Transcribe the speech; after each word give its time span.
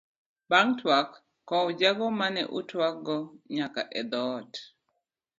Ban'g 0.49 0.71
twak 0.79 1.09
kow 1.49 1.67
jago 1.79 2.05
mane 2.19 2.41
utwak 2.57 2.95
go 3.05 3.15
oko 3.21 3.29
nyaka 3.55 3.81
e 3.99 4.01
thoot. 4.11 4.51